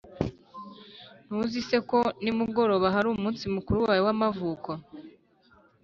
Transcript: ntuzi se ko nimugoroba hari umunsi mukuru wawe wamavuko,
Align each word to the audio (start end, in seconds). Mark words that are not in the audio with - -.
ntuzi 1.25 1.59
se 1.69 1.77
ko 1.89 1.99
nimugoroba 2.23 2.87
hari 2.95 3.07
umunsi 3.15 3.43
mukuru 3.55 3.77
wawe 3.85 4.01
wamavuko, 4.07 4.69